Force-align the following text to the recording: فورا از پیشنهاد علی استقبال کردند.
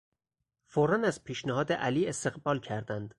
فورا 0.65 1.07
از 1.07 1.23
پیشنهاد 1.23 1.73
علی 1.73 2.07
استقبال 2.07 2.59
کردند. 2.59 3.09